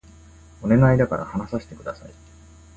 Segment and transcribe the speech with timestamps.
[0.63, 2.13] お願いだから話させて下さい